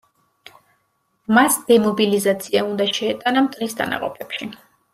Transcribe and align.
მას 1.39 1.59
დემობილიზაცია 1.67 2.65
უნდა 2.73 2.89
შეეტანა 3.03 3.47
მტრის 3.51 3.79
დანაყოფებში. 3.83 4.53